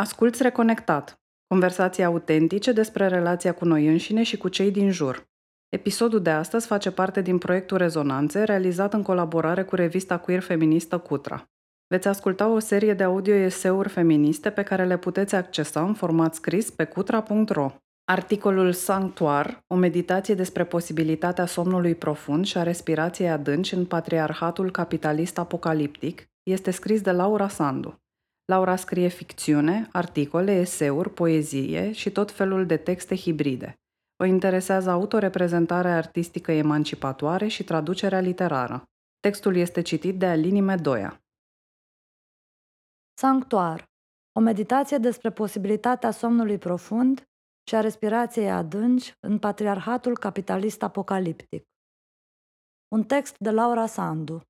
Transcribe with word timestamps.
Asculți 0.00 0.42
Reconectat. 0.42 1.20
Conversații 1.46 2.04
autentice 2.04 2.72
despre 2.72 3.06
relația 3.06 3.54
cu 3.54 3.64
noi 3.64 3.86
înșine 3.86 4.22
și 4.22 4.36
cu 4.36 4.48
cei 4.48 4.70
din 4.70 4.90
jur. 4.90 5.28
Episodul 5.68 6.22
de 6.22 6.30
astăzi 6.30 6.66
face 6.66 6.90
parte 6.90 7.20
din 7.20 7.38
proiectul 7.38 7.76
Rezonanțe, 7.76 8.42
realizat 8.42 8.94
în 8.94 9.02
colaborare 9.02 9.64
cu 9.64 9.74
revista 9.74 10.18
queer 10.18 10.40
feministă 10.40 10.98
Cutra. 10.98 11.50
Veți 11.86 12.08
asculta 12.08 12.48
o 12.48 12.58
serie 12.58 12.94
de 12.94 13.02
audio-eseuri 13.02 13.88
feministe 13.88 14.50
pe 14.50 14.62
care 14.62 14.84
le 14.84 14.98
puteți 14.98 15.34
accesa 15.34 15.82
în 15.82 15.94
format 15.94 16.34
scris 16.34 16.70
pe 16.70 16.84
cutra.ro. 16.84 17.72
Articolul 18.04 18.72
Sanctuar, 18.72 19.64
o 19.66 19.74
meditație 19.74 20.34
despre 20.34 20.64
posibilitatea 20.64 21.46
somnului 21.46 21.94
profund 21.94 22.44
și 22.44 22.58
a 22.58 22.62
respirației 22.62 23.30
adânci 23.30 23.74
în 23.74 23.84
patriarhatul 23.84 24.70
capitalist 24.70 25.38
apocaliptic, 25.38 26.30
este 26.42 26.70
scris 26.70 27.00
de 27.00 27.10
Laura 27.12 27.48
Sandu. 27.48 28.00
Laura 28.50 28.76
scrie 28.76 29.08
ficțiune, 29.08 29.88
articole, 29.92 30.52
eseuri, 30.52 31.10
poezie 31.10 31.92
și 31.92 32.10
tot 32.10 32.30
felul 32.30 32.66
de 32.66 32.76
texte 32.76 33.16
hibride. 33.16 33.74
O 34.16 34.24
interesează 34.24 34.90
autoreprezentarea 34.90 35.96
artistică 35.96 36.52
emancipatoare 36.52 37.46
și 37.46 37.64
traducerea 37.64 38.20
literară. 38.20 38.82
Textul 39.20 39.56
este 39.56 39.80
citit 39.82 40.18
de 40.18 40.26
Alini 40.26 40.60
Medoia. 40.60 41.22
Sanctuar. 43.18 43.90
O 44.32 44.40
meditație 44.40 44.98
despre 44.98 45.30
posibilitatea 45.30 46.10
somnului 46.10 46.58
profund 46.58 47.28
și 47.68 47.74
a 47.74 47.80
respirației 47.80 48.50
adânci 48.50 49.14
în 49.20 49.38
patriarhatul 49.38 50.18
capitalist 50.18 50.82
apocaliptic. 50.82 51.64
Un 52.88 53.02
text 53.04 53.34
de 53.38 53.50
Laura 53.50 53.86
Sandu. 53.86 54.49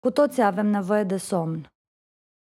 Cu 0.00 0.10
toții 0.10 0.42
avem 0.42 0.66
nevoie 0.66 1.04
de 1.04 1.16
somn. 1.16 1.66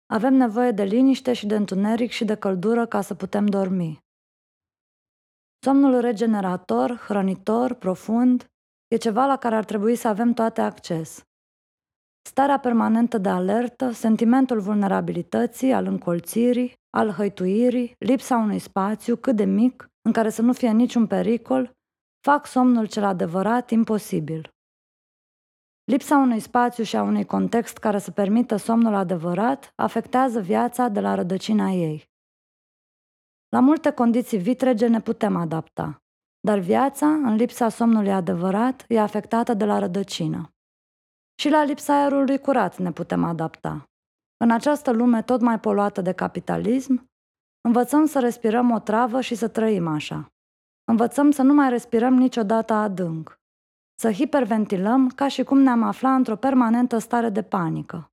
Avem 0.05 0.33
nevoie 0.33 0.71
de 0.71 0.83
liniște 0.83 1.33
și 1.33 1.45
de 1.45 1.55
întuneric 1.55 2.11
și 2.11 2.25
de 2.25 2.35
căldură 2.35 2.85
ca 2.85 3.01
să 3.01 3.13
putem 3.13 3.45
dormi. 3.45 3.99
Somnul 5.59 5.99
regenerator, 5.99 6.97
hrănitor, 7.07 7.73
profund, 7.73 8.45
e 8.87 8.95
ceva 8.95 9.25
la 9.25 9.37
care 9.37 9.55
ar 9.55 9.65
trebui 9.65 9.95
să 9.95 10.07
avem 10.07 10.33
toate 10.33 10.61
acces. 10.61 11.21
Starea 12.21 12.59
permanentă 12.59 13.17
de 13.17 13.29
alertă, 13.29 13.91
sentimentul 13.91 14.59
vulnerabilității, 14.59 15.73
al 15.73 15.85
încolțirii, 15.85 16.73
al 16.89 17.09
hăituirii, 17.09 17.95
lipsa 17.99 18.37
unui 18.37 18.59
spațiu 18.59 19.15
cât 19.15 19.35
de 19.35 19.45
mic, 19.45 19.87
în 20.01 20.11
care 20.11 20.29
să 20.29 20.41
nu 20.41 20.53
fie 20.53 20.71
niciun 20.71 21.07
pericol, 21.07 21.71
fac 22.21 22.45
somnul 22.45 22.87
cel 22.87 23.03
adevărat 23.03 23.69
imposibil. 23.69 24.54
Lipsa 25.85 26.17
unui 26.17 26.39
spațiu 26.39 26.83
și 26.83 26.95
a 26.95 27.01
unui 27.01 27.25
context 27.25 27.77
care 27.77 27.97
să 27.97 28.11
permită 28.11 28.55
somnul 28.55 28.93
adevărat 28.93 29.73
afectează 29.75 30.39
viața 30.39 30.87
de 30.87 30.99
la 30.99 31.15
rădăcina 31.15 31.69
ei. 31.69 32.09
La 33.49 33.59
multe 33.59 33.91
condiții 33.91 34.37
vitrege 34.37 34.87
ne 34.87 35.01
putem 35.01 35.35
adapta, 35.35 36.03
dar 36.39 36.59
viața, 36.59 37.07
în 37.07 37.35
lipsa 37.35 37.69
somnului 37.69 38.11
adevărat, 38.11 38.85
e 38.87 38.99
afectată 38.99 39.53
de 39.53 39.65
la 39.65 39.79
rădăcină. 39.79 40.53
Și 41.39 41.49
la 41.49 41.63
lipsa 41.63 42.01
aerului 42.01 42.39
curat 42.39 42.77
ne 42.77 42.91
putem 42.91 43.23
adapta. 43.23 43.89
În 44.37 44.51
această 44.51 44.91
lume 44.91 45.21
tot 45.23 45.41
mai 45.41 45.59
poluată 45.59 46.01
de 46.01 46.11
capitalism, 46.11 47.09
învățăm 47.61 48.05
să 48.05 48.19
respirăm 48.19 48.71
o 48.71 48.79
travă 48.79 49.21
și 49.21 49.35
să 49.35 49.47
trăim 49.47 49.87
așa. 49.87 50.33
Învățăm 50.83 51.31
să 51.31 51.41
nu 51.41 51.53
mai 51.53 51.69
respirăm 51.69 52.13
niciodată 52.13 52.73
adânc, 52.73 53.39
să 53.95 54.11
hiperventilăm 54.11 55.09
ca 55.09 55.27
și 55.27 55.43
cum 55.43 55.59
ne-am 55.59 55.83
afla 55.83 56.15
într-o 56.15 56.35
permanentă 56.35 56.97
stare 56.97 57.29
de 57.29 57.43
panică. 57.43 58.09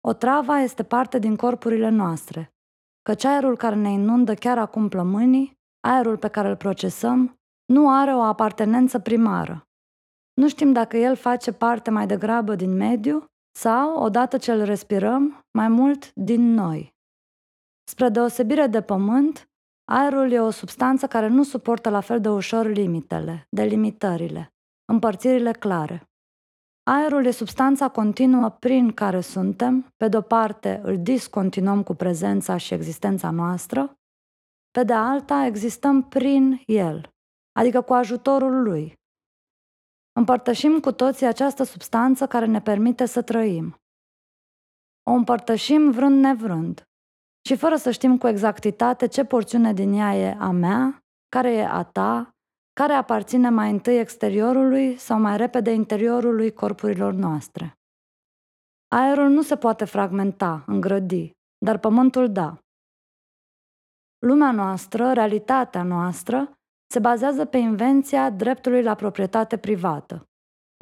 O 0.00 0.12
trava 0.12 0.58
este 0.58 0.82
parte 0.82 1.18
din 1.18 1.36
corpurile 1.36 1.88
noastre, 1.88 2.52
căci 3.02 3.24
aerul 3.24 3.56
care 3.56 3.74
ne 3.74 3.90
inundă 3.90 4.34
chiar 4.34 4.58
acum 4.58 4.88
plămânii, 4.88 5.58
aerul 5.80 6.16
pe 6.16 6.28
care 6.28 6.48
îl 6.48 6.56
procesăm, 6.56 7.38
nu 7.72 7.90
are 7.90 8.14
o 8.14 8.20
apartenență 8.20 8.98
primară. 8.98 9.62
Nu 10.34 10.48
știm 10.48 10.72
dacă 10.72 10.96
el 10.96 11.16
face 11.16 11.52
parte 11.52 11.90
mai 11.90 12.06
degrabă 12.06 12.54
din 12.54 12.76
mediu 12.76 13.24
sau, 13.58 14.02
odată 14.02 14.38
ce 14.38 14.52
îl 14.52 14.64
respirăm, 14.64 15.40
mai 15.50 15.68
mult 15.68 16.14
din 16.14 16.54
noi. 16.54 16.94
Spre 17.84 18.08
deosebire 18.08 18.66
de 18.66 18.82
pământ, 18.82 19.47
Aerul 19.90 20.30
e 20.30 20.40
o 20.40 20.50
substanță 20.50 21.06
care 21.06 21.26
nu 21.26 21.42
suportă 21.42 21.90
la 21.90 22.00
fel 22.00 22.20
de 22.20 22.28
ușor 22.28 22.66
limitele, 22.66 23.46
delimitările, 23.48 24.54
împărțirile 24.84 25.52
clare. 25.52 26.08
Aerul 26.82 27.24
e 27.24 27.30
substanța 27.30 27.88
continuă 27.88 28.48
prin 28.48 28.92
care 28.92 29.20
suntem, 29.20 29.92
pe 29.96 30.08
de-o 30.08 30.20
parte 30.20 30.80
îl 30.82 31.02
discontinuăm 31.02 31.82
cu 31.82 31.94
prezența 31.94 32.56
și 32.56 32.74
existența 32.74 33.30
noastră, 33.30 33.98
pe 34.70 34.84
de 34.84 34.92
alta 34.92 35.44
existăm 35.44 36.08
prin 36.08 36.62
el, 36.66 37.10
adică 37.52 37.80
cu 37.80 37.92
ajutorul 37.92 38.62
lui. 38.62 38.92
Împărtășim 40.12 40.80
cu 40.80 40.92
toții 40.92 41.26
această 41.26 41.62
substanță 41.62 42.26
care 42.26 42.46
ne 42.46 42.60
permite 42.60 43.06
să 43.06 43.22
trăim. 43.22 43.76
O 45.02 45.12
împărtășim 45.12 45.90
vrând 45.90 46.20
nevrând, 46.20 46.87
și 47.46 47.56
fără 47.56 47.76
să 47.76 47.90
știm 47.90 48.18
cu 48.18 48.26
exactitate 48.26 49.06
ce 49.06 49.24
porțiune 49.24 49.72
din 49.72 49.92
ea 49.92 50.16
e 50.16 50.36
a 50.38 50.50
mea, 50.50 51.02
care 51.28 51.52
e 51.52 51.66
a 51.66 51.82
ta, 51.82 52.30
care 52.72 52.92
aparține 52.92 53.48
mai 53.48 53.70
întâi 53.70 53.98
exteriorului 53.98 54.96
sau 54.96 55.20
mai 55.20 55.36
repede 55.36 55.70
interiorului 55.70 56.52
corpurilor 56.52 57.12
noastre. 57.12 57.72
Aerul 58.88 59.28
nu 59.28 59.42
se 59.42 59.56
poate 59.56 59.84
fragmenta, 59.84 60.64
îngrădi, 60.66 61.30
dar 61.64 61.78
pământul 61.78 62.32
da. 62.32 62.58
Lumea 64.18 64.50
noastră, 64.50 65.12
realitatea 65.12 65.82
noastră, 65.82 66.52
se 66.90 66.98
bazează 66.98 67.44
pe 67.44 67.56
invenția 67.56 68.30
dreptului 68.30 68.82
la 68.82 68.94
proprietate 68.94 69.56
privată, 69.56 70.28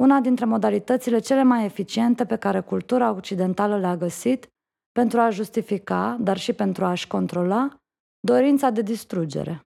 una 0.03 0.21
dintre 0.21 0.45
modalitățile 0.45 1.19
cele 1.19 1.43
mai 1.43 1.65
eficiente 1.65 2.27
pe 2.27 2.37
care 2.37 2.61
cultura 2.61 3.11
occidentală 3.11 3.79
le-a 3.79 3.97
găsit 3.97 4.49
pentru 4.97 5.21
a 5.21 5.31
justifica, 5.31 6.17
dar 6.21 6.37
și 6.37 6.53
pentru 6.53 6.85
a-și 6.85 7.07
controla, 7.07 7.81
dorința 8.21 8.71
de 8.71 8.83
distrugere. 8.83 9.61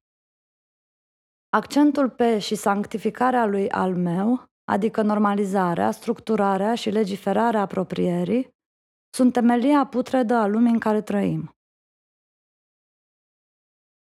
Accentul 1.48 2.10
pe 2.10 2.38
și 2.38 2.54
sanctificarea 2.54 3.46
lui 3.46 3.70
al 3.70 3.94
meu, 3.96 4.44
adică 4.64 5.02
normalizarea, 5.02 5.90
structurarea 5.90 6.74
și 6.74 6.90
legiferarea 6.90 7.60
apropierii, 7.60 8.48
sunt 9.14 9.32
temelia 9.32 9.86
putredă 9.86 10.34
a 10.34 10.46
lumii 10.46 10.72
în 10.72 10.78
care 10.78 11.02
trăim. 11.02 11.50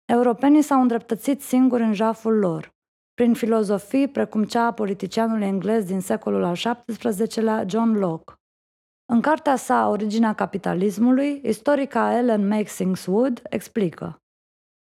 Europenii 0.06 0.62
s-au 0.62 0.82
îndreptățit 0.82 1.42
singuri 1.42 1.84
în 1.84 1.94
jaful 1.94 2.38
lor, 2.38 2.74
prin 3.14 3.34
filozofii 3.34 4.10
precum 4.10 4.44
cea 4.44 4.66
a 4.66 4.74
politicianului 4.74 5.46
englez 5.46 5.86
din 5.86 6.02
secolul 6.02 6.44
al 6.44 6.56
XVII-lea 6.98 7.66
John 7.68 7.92
Locke, 7.92 8.34
în 9.06 9.22
cartea 9.22 9.56
sa 9.56 9.88
Originea 9.88 10.34
capitalismului, 10.34 11.42
istorica 11.44 12.18
Ellen 12.18 12.48
Makes 12.48 13.06
Wood 13.06 13.42
explică 13.50 14.20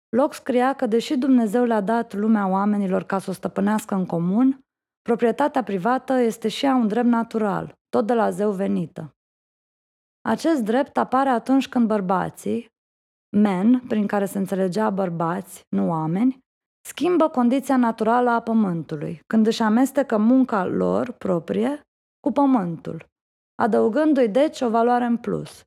Locke 0.10 0.36
scria 0.36 0.74
că 0.74 0.86
deși 0.86 1.18
Dumnezeu 1.18 1.64
le-a 1.64 1.82
dat 1.82 2.14
lumea 2.14 2.48
oamenilor 2.48 3.04
ca 3.04 3.20
să 3.20 3.30
o 3.30 3.34
stăpânească 3.34 3.96
în 3.96 4.06
comun, 4.06 4.60
proprietatea 5.02 5.64
privată 5.64 6.14
este 6.14 6.48
și 6.48 6.66
ea 6.66 6.76
un 6.76 6.88
drept 6.88 7.08
natural, 7.08 7.74
tot 7.90 8.08
de 8.08 8.14
la 8.14 8.30
zeu 8.30 8.52
venită. 8.52 9.14
Acest 10.22 10.64
drept 10.64 10.98
apare 10.98 11.30
atunci 11.30 11.70
când 11.70 11.88
bărbații, 11.88 12.66
men, 13.38 13.80
prin 13.80 14.08
care 14.08 14.26
se 14.26 14.38
înțelegea 14.38 14.90
bărbați, 14.90 15.62
nu 15.70 15.90
oameni, 15.90 16.40
schimbă 16.88 17.30
condiția 17.30 17.78
naturală 17.78 18.30
a 18.30 18.42
pământului, 18.42 19.22
când 19.28 19.48
își 19.48 19.62
amestecă 19.62 20.18
munca 20.18 20.66
lor 20.66 21.12
proprie 21.12 21.82
cu 22.20 22.32
pământul, 22.32 23.06
adăugându-i 23.60 24.30
deci 24.30 24.62
o 24.62 24.70
valoare 24.70 25.06
în 25.06 25.18
plus. 25.18 25.64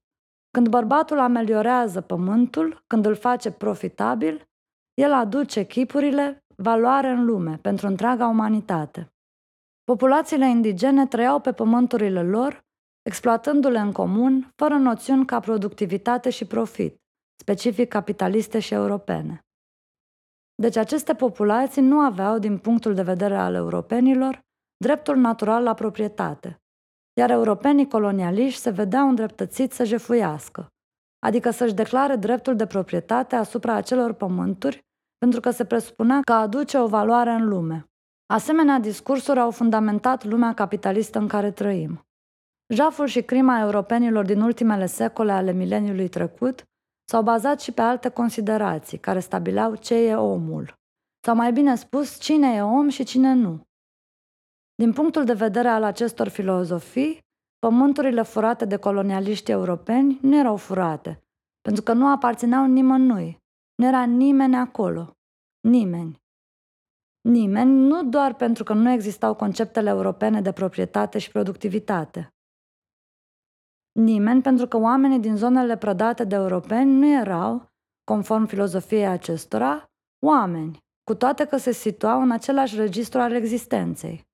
Când 0.51 0.69
bărbatul 0.69 1.19
ameliorează 1.19 2.01
pământul, 2.01 2.85
când 2.87 3.07
îl 3.07 3.15
face 3.15 3.51
profitabil, 3.51 4.49
el 4.95 5.13
aduce 5.13 5.65
chipurile 5.65 6.45
valoare 6.57 7.09
în 7.09 7.25
lume 7.25 7.59
pentru 7.63 7.87
întreaga 7.87 8.27
umanitate. 8.27 9.13
Populațiile 9.85 10.49
indigene 10.49 11.07
trăiau 11.07 11.41
pe 11.41 11.53
pământurile 11.53 12.23
lor, 12.23 12.65
exploatându-le 13.03 13.79
în 13.79 13.93
comun, 13.93 14.53
fără 14.57 14.75
noțiuni 14.75 15.27
ca 15.27 15.41
productivitate 15.41 16.31
și 16.31 16.45
profit, 16.45 17.01
specific 17.41 17.89
capitaliste 17.89 18.59
și 18.59 18.75
europene. 18.75 19.41
Deci 20.55 20.77
aceste 20.77 21.15
populații 21.15 21.83
nu 21.83 21.99
aveau, 21.99 22.39
din 22.39 22.59
punctul 22.59 22.95
de 22.95 23.03
vedere 23.03 23.37
al 23.37 23.55
europenilor, 23.55 24.41
dreptul 24.77 25.17
natural 25.17 25.63
la 25.63 25.75
proprietate, 25.75 26.62
iar 27.21 27.31
europenii 27.31 27.89
colonialiști 27.89 28.61
se 28.61 28.71
vedeau 28.71 29.09
îndreptățiți 29.09 29.77
să 29.77 29.85
jefuiască, 29.85 30.67
adică 31.27 31.51
să-și 31.51 31.75
declare 31.75 32.17
dreptul 32.17 32.57
de 32.57 32.67
proprietate 32.67 33.37
asupra 33.37 33.75
acelor 33.75 34.13
pământuri, 34.13 34.81
pentru 35.19 35.41
că 35.41 35.51
se 35.51 35.65
presupunea 35.65 36.21
că 36.21 36.33
aduce 36.33 36.79
o 36.79 36.87
valoare 36.87 37.31
în 37.31 37.49
lume. 37.49 37.87
Asemenea 38.27 38.79
discursuri 38.79 39.41
au 39.41 39.51
fundamentat 39.51 40.25
lumea 40.25 40.55
capitalistă 40.55 41.19
în 41.19 41.29
care 41.29 41.51
trăim. 41.51 42.07
Jaful 42.75 43.07
și 43.07 43.23
crima 43.23 43.61
europenilor 43.61 44.25
din 44.25 44.41
ultimele 44.41 44.87
secole 44.87 45.33
ale 45.33 45.53
mileniului 45.53 46.09
trecut 46.09 46.65
s-au 47.11 47.23
bazat 47.23 47.61
și 47.61 47.73
pe 47.73 47.81
alte 47.81 48.09
considerații 48.09 48.99
care 48.99 49.21
stabileau 49.21 49.75
ce 49.75 49.95
e 49.95 50.15
omul. 50.15 50.75
Sau 51.27 51.35
mai 51.35 51.53
bine 51.53 51.75
spus, 51.75 52.19
cine 52.19 52.55
e 52.55 52.63
om 52.63 52.89
și 52.89 53.05
cine 53.05 53.35
nu. 53.35 53.61
Din 54.75 54.93
punctul 54.93 55.25
de 55.25 55.33
vedere 55.33 55.69
al 55.69 55.83
acestor 55.83 56.29
filozofii, 56.29 57.19
pământurile 57.59 58.23
furate 58.23 58.65
de 58.65 58.77
colonialiști 58.77 59.51
europeni 59.51 60.19
nu 60.23 60.37
erau 60.37 60.57
furate, 60.57 61.23
pentru 61.61 61.83
că 61.83 61.93
nu 61.93 62.09
aparțineau 62.09 62.67
nimănui. 62.67 63.41
Nu 63.75 63.87
era 63.87 64.05
nimeni 64.05 64.57
acolo. 64.57 65.17
Nimeni. 65.69 66.21
Nimeni, 67.29 67.71
nu 67.71 68.05
doar 68.05 68.35
pentru 68.35 68.65
că 68.65 68.73
nu 68.73 68.91
existau 68.91 69.35
conceptele 69.35 69.89
europene 69.89 70.41
de 70.41 70.53
proprietate 70.53 71.19
și 71.19 71.31
productivitate. 71.31 72.35
Nimeni, 73.93 74.43
pentru 74.43 74.67
că 74.67 74.77
oamenii 74.77 75.19
din 75.19 75.37
zonele 75.37 75.77
prădate 75.77 76.25
de 76.25 76.35
europeni 76.35 76.91
nu 76.91 77.07
erau, 77.07 77.71
conform 78.05 78.47
filozofiei 78.47 79.07
acestora, 79.07 79.91
oameni, 80.27 80.79
cu 81.05 81.15
toate 81.15 81.45
că 81.47 81.57
se 81.57 81.73
situau 81.73 82.23
în 82.23 82.31
același 82.31 82.77
registru 82.77 83.21
al 83.21 83.33
existenței. 83.33 84.31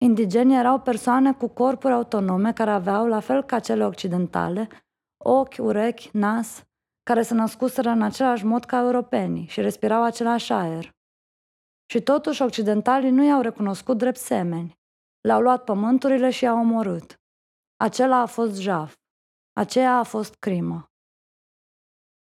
Indigenii 0.00 0.56
erau 0.56 0.80
persoane 0.80 1.32
cu 1.32 1.48
corpuri 1.48 1.92
autonome 1.92 2.52
care 2.52 2.70
aveau, 2.70 3.06
la 3.06 3.20
fel 3.20 3.42
ca 3.42 3.58
cele 3.58 3.84
occidentale, 3.84 4.68
ochi, 5.24 5.58
urechi, 5.58 6.10
nas, 6.12 6.66
care 7.02 7.22
se 7.22 7.34
născuseră 7.34 7.88
în 7.88 8.02
același 8.02 8.44
mod 8.44 8.64
ca 8.64 8.78
europenii 8.78 9.46
și 9.46 9.60
respirau 9.60 10.02
același 10.02 10.52
aer. 10.52 10.96
Și 11.90 12.02
totuși 12.02 12.42
occidentalii 12.42 13.10
nu 13.10 13.24
i-au 13.24 13.40
recunoscut 13.40 13.98
drept 13.98 14.16
semeni. 14.16 14.78
Le-au 15.20 15.40
luat 15.40 15.64
pământurile 15.64 16.30
și 16.30 16.44
i-au 16.44 16.58
omorât. 16.58 17.20
Acela 17.76 18.16
a 18.20 18.26
fost 18.26 18.60
jaf. 18.60 18.96
Aceea 19.52 19.98
a 19.98 20.02
fost 20.02 20.34
crimă. 20.34 20.90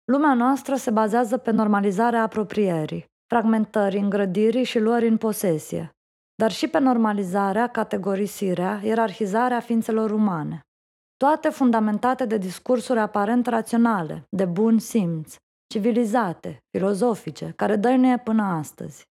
Lumea 0.05 0.35
noastră 0.35 0.77
se 0.77 0.91
bazează 0.91 1.39
pe 1.39 1.51
normalizarea 1.51 2.23
apropierii, 2.23 3.05
fragmentării, 3.27 4.01
îngrădirii 4.01 4.65
și 4.65 4.79
luării 4.79 5.09
în 5.09 5.17
posesie, 5.17 5.98
dar 6.43 6.51
și 6.51 6.69
pe 6.69 6.79
normalizarea, 6.79 7.67
categorisirea, 7.67 8.81
ierarhizarea 8.83 9.61
ființelor 9.61 10.11
umane. 10.11 10.61
Toate 11.17 11.49
fundamentate 11.49 12.27
de 12.27 12.37
discursuri 12.37 12.99
aparent 12.99 13.47
raționale, 13.47 14.27
de 14.31 14.45
bun 14.45 14.79
simț, 14.79 15.37
civilizate, 15.73 16.59
filozofice, 16.71 17.53
care 17.57 17.77
dăinuie 17.77 18.19
până 18.19 18.43
astăzi. 18.43 19.05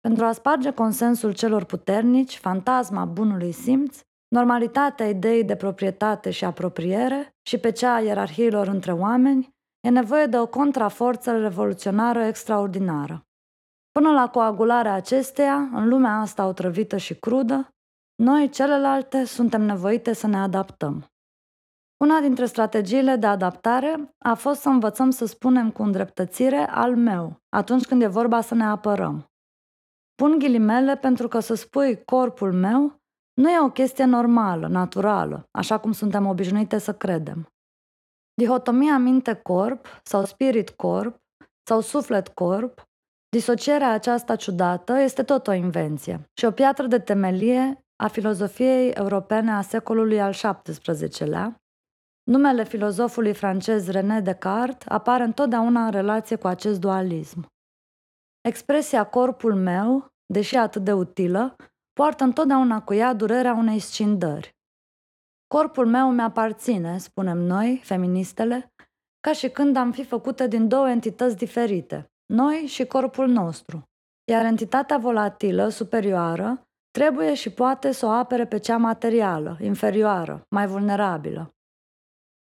Pentru 0.00 0.24
a 0.24 0.32
sparge 0.32 0.70
consensul 0.70 1.32
celor 1.32 1.64
puternici, 1.64 2.38
fantasma 2.38 3.04
bunului 3.04 3.52
simț, 3.52 4.00
normalitatea 4.28 5.08
ideii 5.08 5.44
de 5.44 5.56
proprietate 5.56 6.30
și 6.30 6.44
apropiere 6.44 7.34
și 7.42 7.58
pe 7.58 7.72
cea 7.72 7.94
a 7.94 8.00
ierarhiilor 8.00 8.66
între 8.66 8.92
oameni, 8.92 9.48
e 9.80 9.88
nevoie 9.88 10.26
de 10.26 10.38
o 10.38 10.46
contraforță 10.46 11.38
revoluționară 11.38 12.24
extraordinară. 12.24 13.24
Până 13.92 14.10
la 14.10 14.28
coagularea 14.28 14.92
acesteia, 14.92 15.56
în 15.56 15.88
lumea 15.88 16.18
asta 16.18 16.46
otrăvită 16.46 16.96
și 16.96 17.14
crudă, 17.14 17.68
noi, 18.22 18.48
celelalte, 18.48 19.24
suntem 19.24 19.62
nevoite 19.62 20.12
să 20.12 20.26
ne 20.26 20.36
adaptăm. 20.36 21.04
Una 22.04 22.20
dintre 22.20 22.46
strategiile 22.46 23.16
de 23.16 23.26
adaptare 23.26 24.14
a 24.18 24.34
fost 24.34 24.60
să 24.60 24.68
învățăm 24.68 25.10
să 25.10 25.24
spunem 25.24 25.70
cu 25.70 25.82
îndreptățire 25.82 26.68
al 26.70 26.96
meu, 26.96 27.36
atunci 27.48 27.86
când 27.86 28.02
e 28.02 28.06
vorba 28.06 28.40
să 28.40 28.54
ne 28.54 28.64
apărăm. 28.64 29.30
Pun 30.14 30.38
ghilimele 30.38 30.96
pentru 30.96 31.28
că 31.28 31.40
să 31.40 31.54
spui 31.54 32.04
corpul 32.04 32.52
meu 32.52 33.00
nu 33.40 33.50
e 33.50 33.60
o 33.60 33.70
chestie 33.70 34.04
normală, 34.04 34.66
naturală, 34.66 35.48
așa 35.50 35.78
cum 35.78 35.92
suntem 35.92 36.26
obișnuite 36.26 36.78
să 36.78 36.94
credem. 36.94 37.52
Dihotomia 38.34 38.98
minte-corp 38.98 39.86
sau 40.02 40.24
spirit-corp 40.24 41.22
sau 41.62 41.80
suflet-corp, 41.80 42.89
disocierea 43.30 43.92
aceasta 43.92 44.36
ciudată 44.36 44.98
este 44.98 45.22
tot 45.22 45.46
o 45.46 45.52
invenție 45.52 46.30
și 46.38 46.44
o 46.44 46.50
piatră 46.50 46.86
de 46.86 46.98
temelie 46.98 47.84
a 47.96 48.08
filozofiei 48.08 48.90
europene 48.90 49.50
a 49.50 49.60
secolului 49.60 50.20
al 50.20 50.32
XVII-lea, 50.62 51.60
Numele 52.30 52.64
filozofului 52.64 53.34
francez 53.34 53.88
René 53.88 54.20
Descartes 54.20 54.86
apare 54.88 55.22
întotdeauna 55.22 55.84
în 55.84 55.90
relație 55.90 56.36
cu 56.36 56.46
acest 56.46 56.80
dualism. 56.80 57.46
Expresia 58.40 59.04
corpul 59.04 59.54
meu, 59.54 60.12
deși 60.26 60.56
atât 60.56 60.84
de 60.84 60.92
utilă, 60.92 61.56
poartă 61.92 62.24
întotdeauna 62.24 62.82
cu 62.82 62.94
ea 62.94 63.12
durerea 63.12 63.52
unei 63.52 63.78
scindări. 63.78 64.56
Corpul 65.46 65.86
meu 65.86 66.12
mi-aparține, 66.12 66.98
spunem 66.98 67.38
noi, 67.38 67.80
feministele, 67.84 68.72
ca 69.20 69.32
și 69.32 69.48
când 69.48 69.76
am 69.76 69.92
fi 69.92 70.04
făcute 70.04 70.46
din 70.48 70.68
două 70.68 70.88
entități 70.90 71.36
diferite, 71.36 72.12
noi 72.30 72.56
și 72.56 72.84
corpul 72.84 73.28
nostru. 73.28 73.88
Iar 74.30 74.44
entitatea 74.44 74.98
volatilă, 74.98 75.68
superioară, 75.68 76.68
trebuie 76.90 77.34
și 77.34 77.50
poate 77.50 77.92
să 77.92 78.06
o 78.06 78.08
apere 78.08 78.46
pe 78.46 78.58
cea 78.58 78.76
materială, 78.76 79.58
inferioară, 79.60 80.42
mai 80.48 80.66
vulnerabilă. 80.66 81.54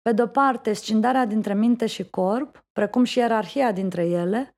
Pe 0.01 0.11
de-o 0.11 0.27
parte, 0.27 0.73
scindarea 0.73 1.25
dintre 1.25 1.53
minte 1.53 1.85
și 1.85 2.09
corp, 2.09 2.65
precum 2.71 3.03
și 3.03 3.17
ierarhia 3.17 3.71
dintre 3.71 4.05
ele, 4.05 4.55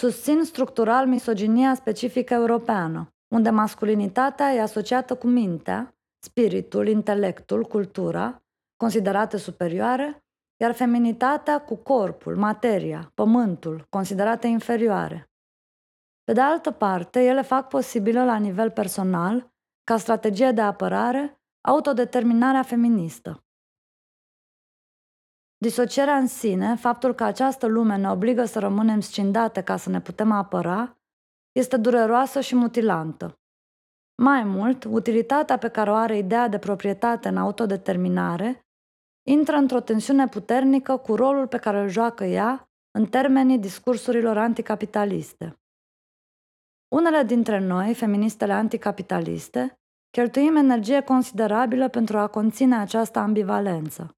susțin 0.00 0.44
structural 0.44 1.06
misoginia 1.06 1.74
specifică 1.74 2.34
europeană, 2.34 3.14
unde 3.34 3.50
masculinitatea 3.50 4.52
e 4.52 4.60
asociată 4.60 5.16
cu 5.16 5.26
mintea, 5.26 5.94
spiritul, 6.18 6.88
intelectul, 6.88 7.64
cultura, 7.64 8.42
considerate 8.76 9.36
superioare, 9.36 10.23
iar 10.56 10.72
feminitatea 10.72 11.64
cu 11.64 11.76
corpul, 11.76 12.36
materia, 12.36 13.10
pământul, 13.14 13.86
considerate 13.88 14.46
inferioare. 14.46 15.28
Pe 16.24 16.32
de 16.32 16.40
altă 16.40 16.70
parte, 16.70 17.24
ele 17.24 17.42
fac 17.42 17.68
posibilă 17.68 18.24
la 18.24 18.36
nivel 18.36 18.70
personal, 18.70 19.52
ca 19.84 19.96
strategie 19.96 20.50
de 20.50 20.60
apărare, 20.60 21.42
autodeterminarea 21.60 22.62
feministă. 22.62 23.44
Disocierea 25.56 26.16
în 26.16 26.26
sine, 26.26 26.76
faptul 26.76 27.14
că 27.14 27.24
această 27.24 27.66
lume 27.66 27.96
ne 27.96 28.10
obligă 28.10 28.44
să 28.44 28.58
rămânem 28.58 29.00
scindate 29.00 29.62
ca 29.62 29.76
să 29.76 29.90
ne 29.90 30.00
putem 30.00 30.30
apăra, 30.30 30.98
este 31.52 31.76
dureroasă 31.76 32.40
și 32.40 32.54
mutilantă. 32.54 33.38
Mai 34.22 34.44
mult, 34.44 34.84
utilitatea 34.84 35.58
pe 35.58 35.68
care 35.68 35.90
o 35.90 35.94
are 35.94 36.16
ideea 36.16 36.48
de 36.48 36.58
proprietate 36.58 37.28
în 37.28 37.36
autodeterminare 37.36 38.63
intră 39.26 39.56
într-o 39.56 39.80
tensiune 39.80 40.28
puternică 40.28 40.96
cu 40.96 41.14
rolul 41.14 41.46
pe 41.46 41.58
care 41.58 41.80
îl 41.80 41.88
joacă 41.88 42.24
ea 42.24 42.68
în 42.98 43.06
termenii 43.06 43.58
discursurilor 43.58 44.38
anticapitaliste. 44.38 45.58
Unele 46.88 47.22
dintre 47.22 47.58
noi, 47.58 47.94
feministele 47.94 48.52
anticapitaliste, 48.52 49.78
cheltuim 50.10 50.56
energie 50.56 51.00
considerabilă 51.00 51.88
pentru 51.88 52.18
a 52.18 52.26
conține 52.26 52.76
această 52.76 53.18
ambivalență 53.18 54.16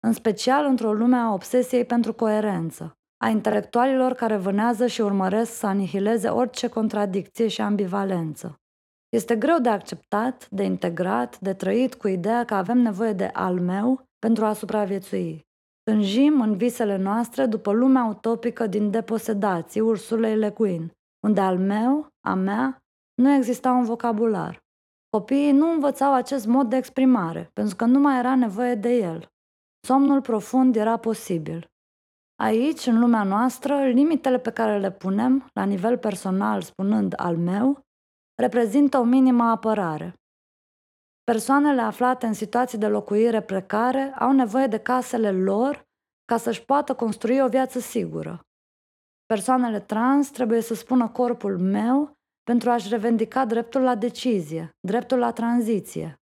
în 0.00 0.12
special 0.12 0.64
într-o 0.64 0.92
lume 0.92 1.16
a 1.16 1.32
obsesiei 1.32 1.84
pentru 1.84 2.14
coerență, 2.14 2.98
a 3.16 3.28
intelectualilor 3.28 4.12
care 4.12 4.36
vânează 4.36 4.86
și 4.86 5.00
urmăresc 5.00 5.52
să 5.52 5.66
anihileze 5.66 6.28
orice 6.28 6.68
contradicție 6.68 7.48
și 7.48 7.60
ambivalență. 7.60 8.60
Este 9.08 9.36
greu 9.36 9.58
de 9.58 9.68
acceptat, 9.68 10.48
de 10.50 10.62
integrat, 10.62 11.38
de 11.40 11.54
trăit 11.54 11.94
cu 11.94 12.08
ideea 12.08 12.44
că 12.44 12.54
avem 12.54 12.78
nevoie 12.78 13.12
de 13.12 13.30
al 13.32 13.60
meu 13.60 14.07
pentru 14.18 14.44
a 14.44 14.52
supraviețui. 14.52 15.46
Tânjim 15.82 16.40
în 16.40 16.56
visele 16.56 16.96
noastre 16.96 17.46
după 17.46 17.72
lumea 17.72 18.04
utopică 18.04 18.66
din 18.66 18.90
deposedații 18.90 19.80
Ursulei 19.80 20.36
Le 20.36 20.50
Guin, 20.50 20.92
unde 21.26 21.40
al 21.40 21.58
meu, 21.58 22.06
a 22.26 22.34
mea, 22.34 22.82
nu 23.14 23.32
exista 23.32 23.72
un 23.72 23.84
vocabular. 23.84 24.62
Copiii 25.10 25.52
nu 25.52 25.70
învățau 25.70 26.14
acest 26.14 26.46
mod 26.46 26.68
de 26.68 26.76
exprimare, 26.76 27.50
pentru 27.52 27.76
că 27.76 27.84
nu 27.84 27.98
mai 27.98 28.18
era 28.18 28.34
nevoie 28.34 28.74
de 28.74 28.96
el. 28.96 29.28
Somnul 29.86 30.20
profund 30.20 30.76
era 30.76 30.96
posibil. 30.96 31.66
Aici, 32.42 32.86
în 32.86 32.98
lumea 32.98 33.22
noastră, 33.22 33.84
limitele 33.84 34.38
pe 34.38 34.50
care 34.50 34.78
le 34.78 34.90
punem, 34.90 35.46
la 35.52 35.64
nivel 35.64 35.98
personal 35.98 36.62
spunând 36.62 37.12
al 37.16 37.36
meu, 37.36 37.80
reprezintă 38.42 38.98
o 38.98 39.02
minimă 39.02 39.44
apărare. 39.44 40.14
Persoanele 41.28 41.80
aflate 41.80 42.26
în 42.26 42.32
situații 42.32 42.78
de 42.78 42.86
locuire 42.86 43.40
precare 43.40 44.14
au 44.18 44.32
nevoie 44.32 44.66
de 44.66 44.78
casele 44.78 45.32
lor 45.32 45.86
ca 46.24 46.36
să-și 46.36 46.64
poată 46.64 46.94
construi 46.94 47.40
o 47.40 47.48
viață 47.48 47.78
sigură. 47.78 48.46
Persoanele 49.26 49.80
trans 49.80 50.28
trebuie 50.30 50.60
să 50.60 50.74
spună 50.74 51.08
corpul 51.08 51.58
meu 51.58 52.16
pentru 52.42 52.70
a-și 52.70 52.88
revendica 52.88 53.44
dreptul 53.44 53.80
la 53.80 53.94
decizie, 53.94 54.70
dreptul 54.80 55.18
la 55.18 55.32
tranziție. 55.32 56.20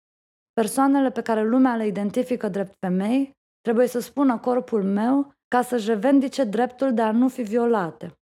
Persoanele 0.53 1.11
pe 1.11 1.23
care 1.23 1.45
lumea 1.45 1.77
le 1.77 1.87
identifică 1.87 2.49
drept 2.49 2.75
femei 2.79 3.37
Trebuie 3.61 3.87
să 3.87 3.99
spună 3.99 4.39
corpul 4.39 4.83
meu 4.83 5.33
ca 5.49 5.63
să-și 5.63 5.87
revendice 5.87 6.45
dreptul 6.45 6.95
de 6.95 7.03
a 7.03 7.13
nu 7.13 7.29
fi 7.29 7.43
violate. 7.43 8.19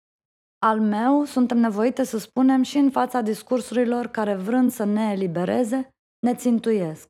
Al 0.58 0.80
meu 0.80 1.24
suntem 1.24 1.58
nevoite 1.58 2.04
să 2.04 2.18
spunem 2.18 2.62
și 2.62 2.78
în 2.78 2.90
fața 2.90 3.20
discursurilor 3.20 4.06
care 4.06 4.34
vrând 4.34 4.70
să 4.70 4.84
ne 4.84 5.12
elibereze, 5.12 5.95
ne 6.26 6.34
țintuiesc. 6.34 7.08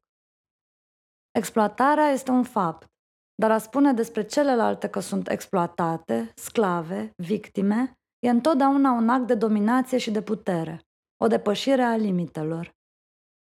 Exploatarea 1.39 2.09
este 2.09 2.31
un 2.31 2.43
fapt, 2.43 2.87
dar 3.35 3.51
a 3.51 3.59
spune 3.59 3.93
despre 3.93 4.25
celelalte 4.25 4.89
că 4.89 5.01
sunt 5.01 5.29
exploatate, 5.29 6.33
sclave, 6.35 7.13
victime, 7.17 7.99
e 8.19 8.29
întotdeauna 8.29 8.93
un 8.93 9.09
act 9.09 9.27
de 9.27 9.35
dominație 9.35 9.99
și 9.99 10.11
de 10.11 10.23
putere, 10.23 10.81
o 11.23 11.27
depășire 11.27 11.83
a 11.83 11.97
limitelor. 11.97 12.75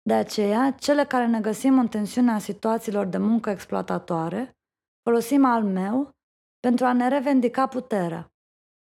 De 0.01 0.13
aceea, 0.13 0.71
cele 0.71 1.05
care 1.05 1.27
ne 1.27 1.41
găsim 1.41 1.79
în 1.79 1.87
tensiunea 1.87 2.39
situațiilor 2.39 3.05
de 3.05 3.17
muncă 3.17 3.49
exploatatoare, 3.49 4.57
folosim 5.03 5.45
al 5.45 5.63
meu 5.63 6.09
pentru 6.59 6.85
a 6.85 6.93
ne 6.93 7.07
revendica 7.07 7.67
puterea. 7.67 8.33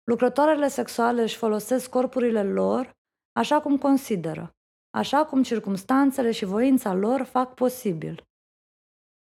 Lucrătoarele 0.03 0.67
sexuale 0.67 1.21
își 1.21 1.37
folosesc 1.37 1.89
corpurile 1.89 2.43
lor 2.43 2.91
așa 3.39 3.61
cum 3.61 3.77
consideră, 3.77 4.55
așa 4.91 5.25
cum 5.25 5.43
circumstanțele 5.43 6.31
și 6.31 6.45
voința 6.45 6.93
lor 6.93 7.23
fac 7.23 7.53
posibil. 7.53 8.23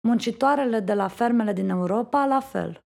Muncitoarele 0.07 0.81
de 0.81 0.95
la 0.95 1.09
fermele 1.09 1.53
din 1.53 1.69
Europa, 1.69 2.27
la 2.27 2.41
fel. 2.41 2.85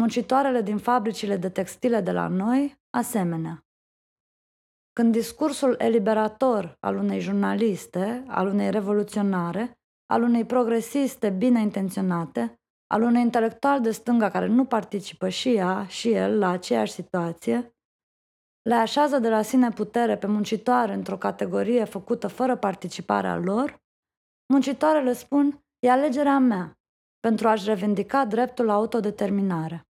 Muncitoarele 0.00 0.62
din 0.62 0.78
fabricile 0.78 1.36
de 1.36 1.48
textile 1.48 2.00
de 2.00 2.12
la 2.12 2.28
noi, 2.28 2.80
asemenea. 2.90 3.64
Când 4.92 5.12
discursul 5.12 5.74
eliberator 5.78 6.76
al 6.80 6.96
unei 6.96 7.20
jurnaliste, 7.20 8.24
al 8.26 8.46
unei 8.46 8.70
revoluționare, 8.70 9.78
al 10.06 10.22
unei 10.22 10.44
progresiste 10.44 11.30
bine 11.30 11.60
intenționate, 11.60 12.60
al 12.86 13.02
unui 13.02 13.20
intelectual 13.20 13.80
de 13.80 13.90
stânga 13.90 14.30
care 14.30 14.46
nu 14.46 14.64
participă 14.64 15.28
și 15.28 15.54
ea 15.54 15.86
și 15.86 16.10
el 16.12 16.38
la 16.38 16.48
aceeași 16.48 16.92
situație, 16.92 17.74
le 18.62 18.74
așează 18.74 19.18
de 19.18 19.28
la 19.28 19.42
sine 19.42 19.70
putere 19.70 20.16
pe 20.16 20.26
muncitoare 20.26 20.92
într-o 20.92 21.18
categorie 21.18 21.84
făcută 21.84 22.28
fără 22.28 22.56
participarea 22.56 23.36
lor, 23.36 23.82
muncitoarele 24.52 25.12
spun, 25.12 25.64
e 25.78 25.90
alegerea 25.90 26.38
mea, 26.38 26.78
pentru 27.20 27.48
a-și 27.48 27.68
revendica 27.68 28.24
dreptul 28.24 28.64
la 28.64 28.72
autodeterminare. 28.72 29.86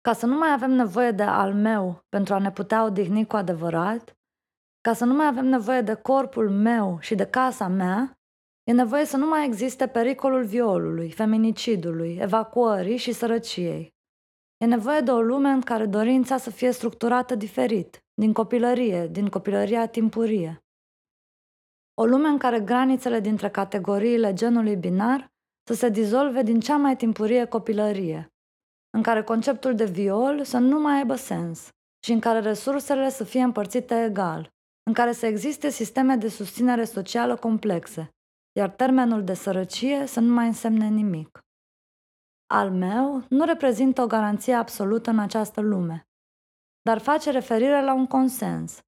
Ca 0.00 0.12
să 0.12 0.26
nu 0.26 0.36
mai 0.36 0.52
avem 0.52 0.70
nevoie 0.70 1.10
de 1.10 1.22
al 1.22 1.54
meu 1.54 2.04
pentru 2.08 2.34
a 2.34 2.38
ne 2.38 2.50
putea 2.50 2.84
odihni 2.84 3.26
cu 3.26 3.36
adevărat, 3.36 4.16
ca 4.80 4.92
să 4.92 5.04
nu 5.04 5.14
mai 5.14 5.26
avem 5.26 5.46
nevoie 5.46 5.80
de 5.80 5.94
corpul 5.94 6.50
meu 6.50 7.00
și 7.00 7.14
de 7.14 7.26
casa 7.26 7.68
mea, 7.68 8.18
e 8.64 8.72
nevoie 8.72 9.04
să 9.04 9.16
nu 9.16 9.26
mai 9.26 9.46
existe 9.46 9.88
pericolul 9.88 10.44
violului, 10.44 11.10
feminicidului, 11.10 12.16
evacuării 12.20 12.96
și 12.96 13.12
sărăciei. 13.12 13.94
E 14.62 14.64
nevoie 14.64 15.00
de 15.00 15.10
o 15.10 15.20
lume 15.20 15.48
în 15.48 15.60
care 15.60 15.86
dorința 15.86 16.36
să 16.36 16.50
fie 16.50 16.70
structurată 16.70 17.34
diferit, 17.34 18.04
din 18.14 18.32
copilărie, 18.32 19.06
din 19.06 19.28
copilăria 19.28 19.86
timpurie. 19.86 20.64
O 21.94 22.04
lume 22.04 22.28
în 22.28 22.38
care 22.38 22.60
granițele 22.60 23.20
dintre 23.20 23.50
categoriile 23.50 24.32
genului 24.32 24.76
binar 24.76 25.32
să 25.68 25.74
se 25.74 25.88
dizolve 25.88 26.42
din 26.42 26.60
cea 26.60 26.76
mai 26.76 26.96
timpurie 26.96 27.44
copilărie, 27.44 28.32
în 28.96 29.02
care 29.02 29.22
conceptul 29.22 29.74
de 29.74 29.84
viol 29.84 30.44
să 30.44 30.58
nu 30.58 30.80
mai 30.80 30.96
aibă 30.96 31.14
sens 31.14 31.68
și 32.04 32.12
în 32.12 32.20
care 32.20 32.40
resursele 32.40 33.10
să 33.10 33.24
fie 33.24 33.42
împărțite 33.42 34.04
egal, 34.04 34.52
în 34.82 34.92
care 34.92 35.12
să 35.12 35.26
existe 35.26 35.68
sisteme 35.68 36.16
de 36.16 36.28
susținere 36.28 36.84
socială 36.84 37.36
complexe, 37.36 38.10
iar 38.58 38.70
termenul 38.70 39.24
de 39.24 39.34
sărăcie 39.34 40.06
să 40.06 40.20
nu 40.20 40.32
mai 40.32 40.46
însemne 40.46 40.88
nimic 40.88 41.42
al 42.52 42.70
meu 42.70 43.24
nu 43.28 43.44
reprezintă 43.44 44.02
o 44.02 44.06
garanție 44.06 44.54
absolută 44.54 45.10
în 45.10 45.18
această 45.18 45.60
lume, 45.60 46.08
dar 46.82 46.98
face 46.98 47.30
referire 47.30 47.82
la 47.82 47.94
un 47.94 48.06
consens. 48.06 48.80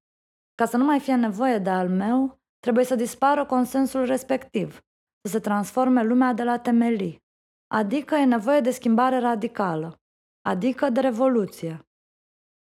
Ca 0.55 0.65
să 0.65 0.77
nu 0.77 0.85
mai 0.85 0.99
fie 0.99 1.15
nevoie 1.15 1.57
de 1.57 1.69
al 1.69 1.89
meu, 1.89 2.39
trebuie 2.59 2.85
să 2.85 2.95
dispară 2.95 3.45
consensul 3.45 4.05
respectiv, 4.05 4.81
să 5.21 5.31
se 5.31 5.39
transforme 5.39 6.03
lumea 6.03 6.33
de 6.33 6.43
la 6.43 6.59
temelii, 6.59 7.23
adică 7.67 8.15
e 8.15 8.25
nevoie 8.25 8.59
de 8.59 8.71
schimbare 8.71 9.19
radicală, 9.19 10.01
adică 10.41 10.89
de 10.89 10.99
revoluție. 10.99 11.87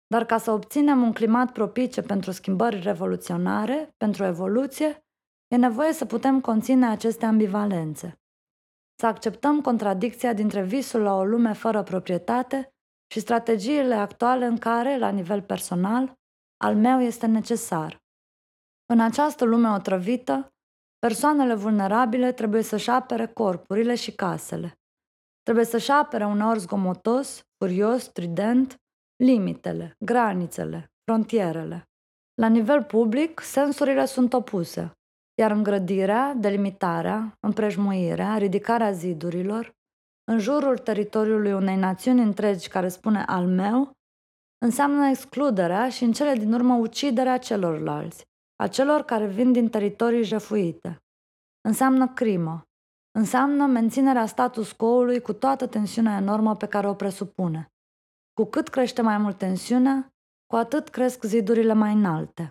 Dar 0.07 0.25
ca 0.25 0.39
să 0.39 0.51
obținem 0.51 1.03
un 1.03 1.13
climat 1.13 1.53
propice 1.53 2.03
pentru 2.03 2.31
schimbări 2.31 2.81
revoluționare, 2.81 3.95
pentru 3.97 4.25
evoluție, 4.25 5.05
e 5.49 5.57
nevoie 5.57 5.93
să 5.93 6.05
putem 6.05 6.41
conține 6.41 6.87
aceste 6.87 7.27
ambivalențe 7.27 8.21
să 9.01 9.07
acceptăm 9.07 9.61
contradicția 9.61 10.33
dintre 10.33 10.63
visul 10.63 11.01
la 11.01 11.15
o 11.15 11.25
lume 11.25 11.53
fără 11.53 11.83
proprietate 11.83 12.73
și 13.13 13.21
strategiile 13.21 13.95
actuale 13.95 14.45
în 14.45 14.59
care, 14.59 14.99
la 14.99 15.09
nivel 15.09 15.43
personal, 15.43 16.15
al 16.65 16.77
meu 16.77 17.01
este 17.01 17.27
necesar. 17.27 18.03
În 18.93 19.01
această 19.01 19.45
lume 19.45 19.69
otrăvită, 19.69 20.53
persoanele 20.99 21.55
vulnerabile 21.55 22.33
trebuie 22.33 22.63
să-și 22.63 22.91
apere 22.91 23.27
corpurile 23.27 23.95
și 23.95 24.15
casele. 24.15 24.79
Trebuie 25.43 25.65
să-și 25.65 25.91
apere 25.91 26.27
uneori 26.27 26.59
zgomotos, 26.59 27.43
furios, 27.59 28.03
strident, 28.03 28.77
limitele, 29.25 29.95
granițele, 30.05 30.93
frontierele. 31.05 31.83
La 32.35 32.47
nivel 32.47 32.85
public, 32.85 33.41
sensurile 33.41 34.05
sunt 34.05 34.33
opuse. 34.33 34.98
Iar 35.39 35.51
îngrădirea, 35.51 36.35
delimitarea, 36.35 37.37
împrejmuirea, 37.41 38.37
ridicarea 38.37 38.91
zidurilor, 38.93 39.77
în 40.31 40.39
jurul 40.39 40.79
teritoriului 40.79 41.53
unei 41.53 41.77
națiuni 41.77 42.23
întregi 42.23 42.69
care 42.69 42.89
spune 42.89 43.23
al 43.27 43.47
meu, 43.47 43.93
înseamnă 44.65 45.09
excluderea 45.09 45.89
și 45.89 46.05
în 46.05 46.13
cele 46.13 46.35
din 46.35 46.53
urmă 46.53 46.75
uciderea 46.75 47.39
celorlalți, 47.39 48.25
a 48.63 48.69
celor 48.69 49.03
care 49.03 49.27
vin 49.27 49.53
din 49.53 49.69
teritorii 49.69 50.25
jefuite. 50.25 50.97
Înseamnă 51.69 52.09
crimă. 52.09 52.63
Înseamnă 53.19 53.67
menținerea 53.67 54.27
status 54.27 54.73
quo-ului 54.73 55.21
cu 55.21 55.33
toată 55.33 55.67
tensiunea 55.67 56.17
enormă 56.17 56.57
pe 56.57 56.67
care 56.67 56.89
o 56.89 56.95
presupune. 56.95 57.67
Cu 58.33 58.45
cât 58.45 58.69
crește 58.69 59.03
mai 59.03 59.19
mult 59.19 59.39
tensiunea, 59.39 60.09
cu 60.47 60.57
atât 60.57 60.89
cresc 60.89 61.23
zidurile 61.23 61.73
mai 61.73 61.93
înalte. 61.93 62.51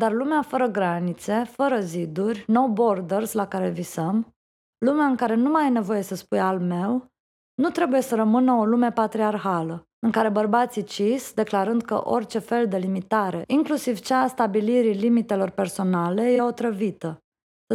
Dar 0.00 0.12
lumea 0.12 0.42
fără 0.42 0.66
granițe, 0.66 1.44
fără 1.44 1.80
ziduri, 1.80 2.44
no 2.46 2.68
borders 2.68 3.32
la 3.32 3.46
care 3.46 3.70
visăm, 3.70 4.34
lumea 4.78 5.06
în 5.06 5.16
care 5.16 5.34
nu 5.34 5.50
mai 5.50 5.66
e 5.66 5.70
nevoie 5.70 6.02
să 6.02 6.14
spui 6.14 6.40
al 6.40 6.60
meu, 6.60 7.06
nu 7.54 7.70
trebuie 7.70 8.00
să 8.00 8.14
rămână 8.14 8.52
o 8.52 8.64
lume 8.64 8.92
patriarhală, 8.92 9.88
în 9.98 10.10
care 10.10 10.28
bărbații 10.28 10.84
cis, 10.84 11.32
declarând 11.32 11.82
că 11.82 12.08
orice 12.08 12.38
fel 12.38 12.68
de 12.68 12.76
limitare, 12.76 13.44
inclusiv 13.46 14.00
cea 14.00 14.20
a 14.20 14.26
stabilirii 14.26 14.94
limitelor 14.94 15.50
personale, 15.50 16.32
e 16.32 16.42
otrăvită, 16.42 17.24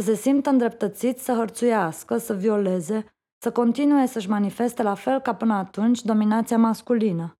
se 0.00 0.14
simtă 0.14 0.50
îndreptățiți 0.50 1.24
să 1.24 1.32
hărțuiască, 1.32 2.16
să 2.16 2.34
violeze, 2.34 3.04
să 3.42 3.52
continue 3.52 4.06
să-și 4.06 4.28
manifeste 4.28 4.82
la 4.82 4.94
fel 4.94 5.20
ca 5.20 5.34
până 5.34 5.54
atunci 5.54 6.02
dominația 6.02 6.58
masculină. 6.58 7.36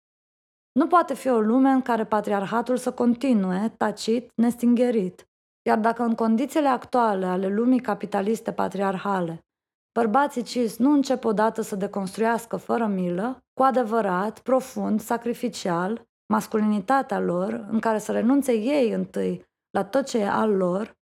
Nu 0.72 0.86
poate 0.86 1.14
fi 1.14 1.28
o 1.28 1.40
lume 1.40 1.70
în 1.70 1.82
care 1.82 2.04
patriarhatul 2.04 2.76
să 2.76 2.92
continue, 2.92 3.74
tacit, 3.76 4.30
nestingerit. 4.34 5.26
Iar 5.66 5.78
dacă 5.78 6.02
în 6.02 6.14
condițiile 6.14 6.68
actuale 6.68 7.26
ale 7.26 7.48
lumii 7.48 7.80
capitaliste 7.80 8.52
patriarhale, 8.52 9.44
bărbații 9.98 10.42
cis 10.42 10.78
nu 10.78 10.90
încep 10.90 11.24
odată 11.24 11.62
să 11.62 11.76
deconstruiască 11.76 12.56
fără 12.56 12.86
milă, 12.86 13.44
cu 13.54 13.62
adevărat, 13.62 14.40
profund, 14.40 15.00
sacrificial, 15.00 16.02
masculinitatea 16.32 17.20
lor, 17.20 17.66
în 17.70 17.80
care 17.80 17.98
să 17.98 18.12
renunțe 18.12 18.52
ei 18.52 18.92
întâi 18.92 19.44
la 19.70 19.84
tot 19.84 20.06
ce 20.06 20.18
e 20.18 20.28
al 20.28 20.56
lor, 20.56 20.96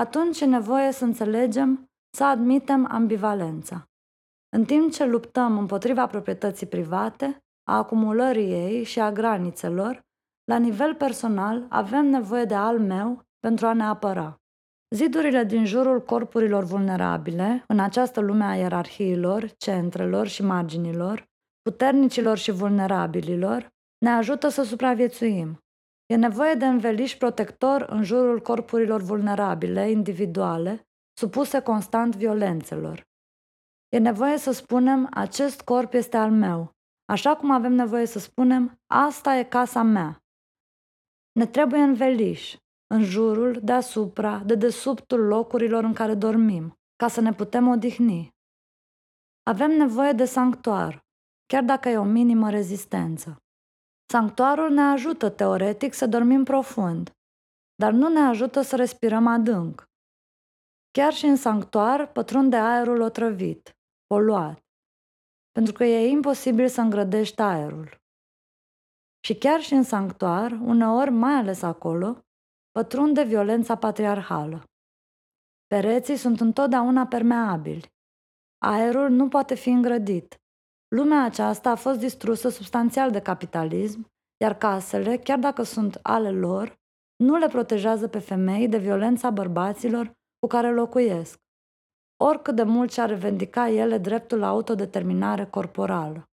atunci 0.00 0.40
e 0.40 0.44
nevoie 0.44 0.92
să 0.92 1.04
înțelegem, 1.04 1.90
să 2.16 2.24
admitem 2.24 2.86
ambivalența. 2.90 3.88
În 4.56 4.64
timp 4.64 4.92
ce 4.92 5.04
luptăm 5.04 5.58
împotriva 5.58 6.06
proprietății 6.06 6.66
private, 6.66 7.42
a 7.68 7.76
acumulării 7.76 8.52
ei 8.52 8.84
și 8.84 9.00
a 9.00 9.12
granițelor, 9.12 10.06
la 10.44 10.58
nivel 10.58 10.94
personal 10.94 11.66
avem 11.68 12.06
nevoie 12.06 12.44
de 12.44 12.54
al 12.54 12.80
meu 12.80 13.22
pentru 13.38 13.66
a 13.66 13.72
ne 13.72 13.84
apăra. 13.84 14.40
Zidurile 14.94 15.44
din 15.44 15.64
jurul 15.64 16.02
corpurilor 16.02 16.64
vulnerabile, 16.64 17.64
în 17.66 17.78
această 17.78 18.20
lume 18.20 18.44
a 18.44 18.54
ierarhiilor, 18.54 19.48
centrelor 19.56 20.26
și 20.26 20.42
marginilor, 20.42 21.24
puternicilor 21.62 22.36
și 22.36 22.50
vulnerabililor, 22.50 23.68
ne 23.98 24.10
ajută 24.10 24.48
să 24.48 24.62
supraviețuim. 24.62 25.58
E 26.06 26.16
nevoie 26.16 26.54
de 26.54 26.66
înveliș 26.66 27.16
protector 27.16 27.86
în 27.90 28.02
jurul 28.02 28.40
corpurilor 28.40 29.00
vulnerabile, 29.00 29.90
individuale, 29.90 30.88
supuse 31.18 31.60
constant 31.60 32.16
violențelor. 32.16 33.06
E 33.88 33.98
nevoie 33.98 34.38
să 34.38 34.50
spunem, 34.50 35.08
acest 35.10 35.60
corp 35.60 35.92
este 35.92 36.16
al 36.16 36.30
meu, 36.30 36.76
Așa 37.08 37.36
cum 37.36 37.50
avem 37.50 37.72
nevoie 37.72 38.06
să 38.06 38.18
spunem, 38.18 38.80
asta 38.86 39.36
e 39.36 39.44
casa 39.44 39.82
mea. 39.82 40.22
Ne 41.32 41.46
trebuie 41.46 41.80
înveliș, 41.80 42.56
în 42.94 43.02
jurul, 43.02 43.60
deasupra, 43.62 44.38
de 44.38 44.54
desubtul 44.54 45.20
locurilor 45.20 45.84
în 45.84 45.92
care 45.92 46.14
dormim, 46.14 46.78
ca 46.96 47.08
să 47.08 47.20
ne 47.20 47.32
putem 47.32 47.68
odihni. 47.68 48.28
Avem 49.42 49.70
nevoie 49.70 50.12
de 50.12 50.24
sanctuar, 50.24 51.06
chiar 51.46 51.62
dacă 51.62 51.88
e 51.88 51.96
o 51.96 52.04
minimă 52.04 52.50
rezistență. 52.50 53.36
Sanctuarul 54.12 54.70
ne 54.70 54.80
ajută 54.80 55.30
teoretic 55.30 55.92
să 55.92 56.06
dormim 56.06 56.44
profund, 56.44 57.12
dar 57.74 57.92
nu 57.92 58.08
ne 58.08 58.20
ajută 58.20 58.60
să 58.60 58.76
respirăm 58.76 59.26
adânc. 59.26 59.84
Chiar 60.90 61.12
și 61.12 61.26
în 61.26 61.36
sanctuar 61.36 62.12
pătrunde 62.12 62.56
aerul 62.56 63.00
otrăvit, 63.00 63.76
poluat, 64.06 64.67
pentru 65.58 65.76
că 65.76 65.84
e 65.84 66.08
imposibil 66.08 66.68
să 66.68 66.80
îngrădești 66.80 67.40
aerul. 67.40 68.00
Și 69.24 69.34
chiar 69.34 69.60
și 69.60 69.74
în 69.74 69.82
sanctuar, 69.82 70.50
uneori, 70.50 71.10
mai 71.10 71.32
ales 71.32 71.62
acolo, 71.62 72.18
pătrunde 72.70 73.22
violența 73.22 73.76
patriarhală. 73.76 74.64
Pereții 75.66 76.16
sunt 76.16 76.40
întotdeauna 76.40 77.06
permeabili. 77.06 77.92
Aerul 78.64 79.10
nu 79.10 79.28
poate 79.28 79.54
fi 79.54 79.68
îngrădit. 79.68 80.36
Lumea 80.88 81.24
aceasta 81.24 81.70
a 81.70 81.76
fost 81.76 81.98
distrusă 81.98 82.48
substanțial 82.48 83.10
de 83.10 83.20
capitalism, 83.20 84.06
iar 84.44 84.58
casele, 84.58 85.16
chiar 85.16 85.38
dacă 85.38 85.62
sunt 85.62 85.98
ale 86.02 86.30
lor, 86.30 86.76
nu 87.16 87.36
le 87.36 87.48
protejează 87.48 88.08
pe 88.08 88.18
femei 88.18 88.68
de 88.68 88.78
violența 88.78 89.30
bărbaților 89.30 90.06
cu 90.38 90.46
care 90.46 90.72
locuiesc, 90.72 91.38
oricât 92.24 92.54
de 92.54 92.62
mult 92.62 92.92
și-ar 92.92 93.08
revendica 93.08 93.68
ele 93.68 93.98
dreptul 93.98 94.38
la 94.38 94.48
autodeterminare 94.48 95.46
corporală. 95.46 96.28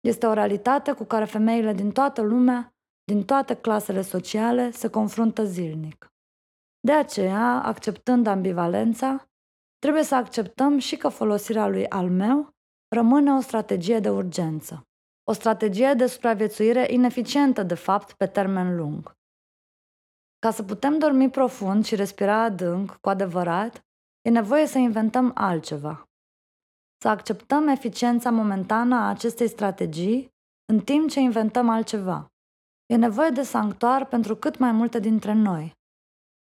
Este 0.00 0.26
o 0.26 0.32
realitate 0.32 0.92
cu 0.92 1.04
care 1.04 1.24
femeile 1.24 1.72
din 1.72 1.92
toată 1.92 2.20
lumea, 2.20 2.74
din 3.04 3.24
toate 3.24 3.54
clasele 3.54 4.02
sociale, 4.02 4.70
se 4.70 4.90
confruntă 4.90 5.44
zilnic. 5.44 6.06
De 6.80 6.92
aceea, 6.92 7.62
acceptând 7.64 8.26
ambivalența, 8.26 9.28
trebuie 9.78 10.02
să 10.02 10.14
acceptăm 10.14 10.78
și 10.78 10.96
că 10.96 11.08
folosirea 11.08 11.68
lui 11.68 11.88
al 11.88 12.10
meu 12.10 12.48
rămâne 12.94 13.32
o 13.32 13.40
strategie 13.40 13.98
de 13.98 14.10
urgență. 14.10 14.84
O 15.24 15.32
strategie 15.32 15.94
de 15.94 16.06
supraviețuire 16.06 16.92
ineficientă, 16.92 17.62
de 17.62 17.74
fapt, 17.74 18.12
pe 18.12 18.26
termen 18.26 18.76
lung. 18.76 19.12
Ca 20.38 20.50
să 20.50 20.62
putem 20.62 20.98
dormi 20.98 21.30
profund 21.30 21.84
și 21.84 21.94
respira 21.94 22.42
adânc, 22.42 22.90
cu 23.00 23.08
adevărat, 23.08 23.84
e 24.22 24.30
nevoie 24.30 24.66
să 24.66 24.78
inventăm 24.78 25.30
altceva. 25.34 26.08
Să 27.02 27.08
acceptăm 27.08 27.68
eficiența 27.68 28.30
momentană 28.30 28.94
a 28.94 29.08
acestei 29.08 29.48
strategii 29.48 30.30
în 30.72 30.80
timp 30.80 31.08
ce 31.08 31.20
inventăm 31.20 31.68
altceva. 31.68 32.26
E 32.86 32.96
nevoie 32.96 33.30
de 33.30 33.42
sanctuar 33.42 34.06
pentru 34.06 34.36
cât 34.36 34.58
mai 34.58 34.72
multe 34.72 34.98
dintre 34.98 35.32
noi. 35.32 35.72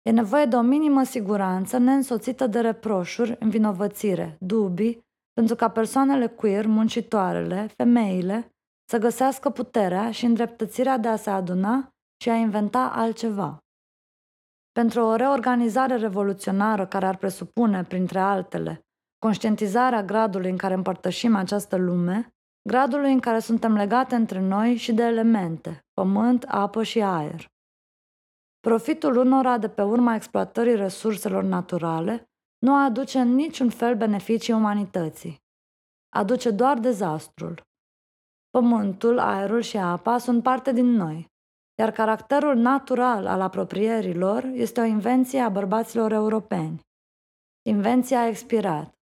E 0.02 0.12
nevoie 0.12 0.46
de 0.46 0.56
o 0.56 0.62
minimă 0.62 1.04
siguranță 1.04 1.78
neînsoțită 1.78 2.48
de 2.48 2.60
reproșuri, 2.60 3.36
învinovățire, 3.40 4.38
dubii, 4.40 5.08
pentru 5.34 5.56
ca 5.56 5.70
persoanele 5.70 6.28
queer, 6.28 6.66
muncitoarele, 6.66 7.68
femeile, 7.76 8.50
să 8.90 8.98
găsească 8.98 9.50
puterea 9.50 10.12
și 10.12 10.26
îndreptățirea 10.26 10.98
de 10.98 11.08
a 11.08 11.16
se 11.16 11.30
aduna 11.30 11.90
și 12.22 12.30
a 12.30 12.36
inventa 12.36 12.90
altceva. 12.90 13.58
Pentru 14.80 15.02
o 15.02 15.16
reorganizare 15.16 15.96
revoluționară 15.96 16.86
care 16.86 17.06
ar 17.06 17.18
presupune, 17.18 17.84
printre 17.84 18.20
altele, 18.20 18.86
conștientizarea 19.18 20.04
gradului 20.04 20.50
în 20.50 20.58
care 20.58 20.74
împărtășim 20.74 21.36
această 21.36 21.76
lume, 21.76 22.34
gradului 22.70 23.12
în 23.12 23.20
care 23.20 23.40
suntem 23.40 23.74
legate 23.74 24.16
între 24.16 24.40
noi 24.40 24.76
și 24.76 24.94
de 24.94 25.04
elemente, 25.04 25.86
pământ, 25.94 26.44
apă 26.44 26.84
și 26.84 27.02
aer. 27.02 27.46
Profitul 28.60 29.16
unora 29.18 29.58
de 29.58 29.70
pe 29.70 29.82
urma 29.82 30.16
exploatării 30.16 30.76
resurselor 30.76 31.44
naturale 31.44 32.30
nu 32.60 32.76
aduce 32.76 33.20
în 33.20 33.34
niciun 33.34 33.70
fel 33.70 33.96
beneficii 33.96 34.54
umanității. 34.54 35.42
Aduce 36.10 36.52
doar 36.52 36.78
dezastrul. 36.78 37.62
Pământul, 38.50 39.20
aerul 39.20 39.62
și 39.62 39.78
apa 39.78 40.18
sunt 40.18 40.44
parte 40.44 40.72
din 40.72 40.92
noi, 40.92 41.28
iar 41.80 41.92
caracterul 41.92 42.56
natural 42.56 43.28
al 43.28 43.42
apropierilor 43.42 44.44
este 44.44 44.80
o 44.80 44.84
invenție 44.84 45.40
a 45.40 45.50
bărbaților 45.50 46.12
europeni. 46.12 46.80
Invenția 47.70 48.20
a 48.20 48.28
expirat. 48.28 48.94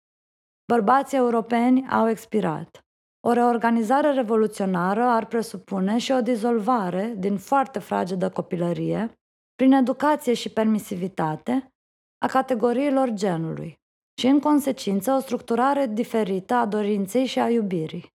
Bărbații 0.73 1.17
europeni 1.17 1.87
au 1.89 2.09
expirat. 2.09 2.81
O 3.27 3.33
reorganizare 3.33 4.13
revoluționară 4.13 5.03
ar 5.03 5.27
presupune 5.27 5.99
și 5.99 6.13
o 6.13 6.21
dizolvare 6.21 7.15
din 7.19 7.39
foarte 7.39 7.79
fragedă 7.79 8.31
copilărie, 8.31 9.13
prin 9.55 9.73
educație 9.73 10.35
și 10.35 10.49
permisivitate, 10.49 11.73
a 12.19 12.27
categoriilor 12.27 13.11
genului 13.11 13.75
și, 14.21 14.27
în 14.27 14.41
consecință, 14.41 15.13
o 15.13 15.21
structurare 15.21 15.87
diferită 15.87 16.55
a 16.55 16.67
dorinței 16.67 17.27
și 17.27 17.39
a 17.39 17.51
iubirii. 17.51 18.16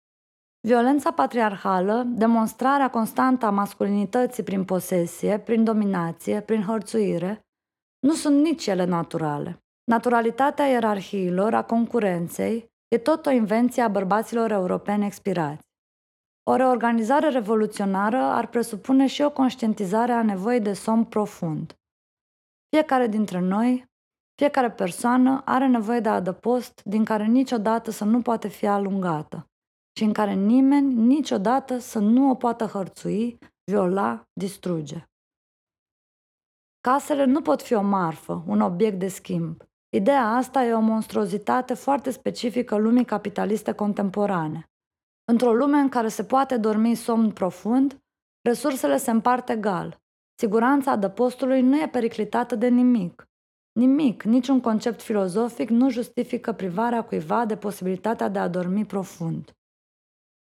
Violența 0.62 1.12
patriarhală, 1.12 2.02
demonstrarea 2.06 2.90
constantă 2.90 3.46
a 3.46 3.50
masculinității 3.50 4.42
prin 4.42 4.64
posesie, 4.64 5.38
prin 5.38 5.64
dominație, 5.64 6.40
prin 6.40 6.62
hărțuire, 6.62 7.40
nu 8.06 8.12
sunt 8.12 8.42
nici 8.42 8.66
ele 8.66 8.84
naturale. 8.84 9.62
Naturalitatea 9.84 10.66
ierarhiilor, 10.66 11.54
a 11.54 11.64
concurenței, 11.64 12.70
e 12.88 12.98
tot 12.98 13.26
o 13.26 13.30
invenție 13.30 13.82
a 13.82 13.88
bărbaților 13.88 14.50
europeni 14.50 15.06
expirați. 15.06 15.62
O 16.50 16.56
reorganizare 16.56 17.28
revoluționară 17.28 18.16
ar 18.16 18.46
presupune 18.46 19.06
și 19.06 19.22
o 19.22 19.30
conștientizare 19.30 20.12
a 20.12 20.22
nevoii 20.22 20.60
de 20.60 20.72
somn 20.72 21.04
profund. 21.04 21.74
Fiecare 22.68 23.06
dintre 23.06 23.38
noi, 23.38 23.84
fiecare 24.34 24.70
persoană 24.70 25.42
are 25.44 25.66
nevoie 25.66 26.00
de 26.00 26.08
adăpost 26.08 26.82
din 26.84 27.04
care 27.04 27.24
niciodată 27.24 27.90
să 27.90 28.04
nu 28.04 28.22
poate 28.22 28.48
fi 28.48 28.66
alungată 28.66 29.49
și 29.96 30.04
în 30.04 30.12
care 30.12 30.32
nimeni 30.32 30.94
niciodată 30.94 31.78
să 31.78 31.98
nu 31.98 32.30
o 32.30 32.34
poată 32.34 32.64
hărțui, 32.64 33.38
viola, 33.64 34.28
distruge. 34.32 35.04
Casele 36.80 37.24
nu 37.24 37.40
pot 37.40 37.62
fi 37.62 37.74
o 37.74 37.82
marfă, 37.82 38.44
un 38.46 38.60
obiect 38.60 38.98
de 38.98 39.08
schimb. 39.08 39.62
Ideea 39.96 40.26
asta 40.26 40.64
e 40.64 40.72
o 40.72 40.80
monstruozitate 40.80 41.74
foarte 41.74 42.10
specifică 42.10 42.76
lumii 42.76 43.04
capitaliste 43.04 43.72
contemporane. 43.72 44.70
Într-o 45.24 45.52
lume 45.52 45.78
în 45.78 45.88
care 45.88 46.08
se 46.08 46.24
poate 46.24 46.56
dormi 46.56 46.94
somn 46.94 47.30
profund, 47.30 48.02
resursele 48.42 48.96
se 48.96 49.10
împart 49.10 49.48
egal. 49.48 50.00
Siguranța 50.34 50.90
adăpostului 50.90 51.60
nu 51.60 51.80
e 51.80 51.88
periclitată 51.88 52.54
de 52.54 52.68
nimic. 52.68 53.28
Nimic, 53.72 54.22
niciun 54.22 54.60
concept 54.60 55.02
filozofic 55.02 55.68
nu 55.68 55.90
justifică 55.90 56.52
privarea 56.52 57.04
cuiva 57.04 57.44
de 57.46 57.56
posibilitatea 57.56 58.28
de 58.28 58.38
a 58.38 58.48
dormi 58.48 58.84
profund. 58.84 59.54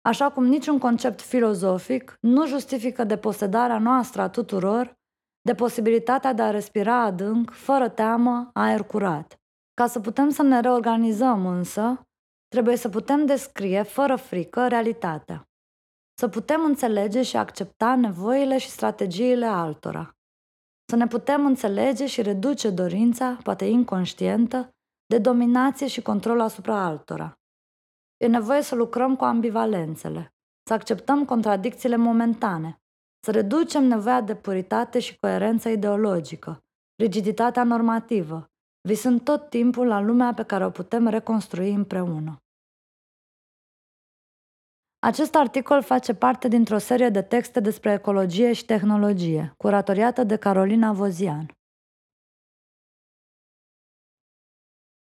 Așa 0.03 0.31
cum 0.31 0.45
niciun 0.45 0.79
concept 0.79 1.21
filozofic 1.21 2.17
nu 2.21 2.47
justifică 2.47 3.05
deposedarea 3.05 3.79
noastră 3.79 4.23
a 4.23 4.29
tuturor 4.29 4.97
de 5.43 5.55
posibilitatea 5.55 6.33
de 6.33 6.43
a 6.43 6.51
respira 6.51 7.03
adânc, 7.03 7.51
fără 7.51 7.89
teamă, 7.89 8.51
aer 8.53 8.83
curat. 8.83 9.37
Ca 9.75 9.87
să 9.87 10.01
putem 10.01 10.31
să 10.31 10.43
ne 10.43 10.61
reorganizăm 10.61 11.47
însă, 11.47 12.03
trebuie 12.49 12.77
să 12.77 12.89
putem 12.89 13.27
descrie 13.27 13.83
fără 13.83 14.17
frică 14.17 14.69
realitatea. 14.69 15.47
Să 16.19 16.29
putem 16.29 16.65
înțelege 16.65 17.23
și 17.23 17.37
accepta 17.37 17.95
nevoile 17.95 18.59
și 18.59 18.69
strategiile 18.69 19.47
altora. 19.47 20.17
Să 20.91 20.97
ne 20.97 21.07
putem 21.07 21.47
înțelege 21.47 22.07
și 22.07 22.23
reduce 22.23 22.71
dorința, 22.71 23.39
poate 23.43 23.65
inconștientă, 23.65 24.69
de 25.07 25.19
dominație 25.19 25.87
și 25.87 26.03
control 26.03 26.41
asupra 26.41 26.85
altora. 26.85 27.42
E 28.23 28.27
nevoie 28.27 28.63
să 28.63 28.75
lucrăm 28.75 29.17
cu 29.17 29.25
ambivalențele, 29.25 30.35
să 30.69 30.73
acceptăm 30.73 31.25
contradicțiile 31.25 31.97
momentane, 31.97 32.81
să 33.25 33.31
reducem 33.31 33.85
nevoia 33.85 34.21
de 34.21 34.35
puritate 34.35 34.99
și 34.99 35.19
coerență 35.21 35.69
ideologică, 35.69 36.65
rigiditatea 37.03 37.65
normativă, 37.65 38.51
visând 38.89 39.23
tot 39.23 39.49
timpul 39.49 39.87
la 39.87 40.01
lumea 40.01 40.35
pe 40.35 40.43
care 40.43 40.65
o 40.65 40.71
putem 40.71 41.09
reconstrui 41.09 41.73
împreună. 41.73 42.37
Acest 44.99 45.35
articol 45.35 45.83
face 45.83 46.15
parte 46.15 46.49
dintr-o 46.49 46.79
serie 46.79 47.09
de 47.09 47.23
texte 47.23 47.61
despre 47.61 47.93
ecologie 47.93 48.53
și 48.53 48.65
tehnologie, 48.65 49.55
curatoriată 49.57 50.25
de 50.25 50.37
Carolina 50.37 50.93
Vozian. 50.93 51.47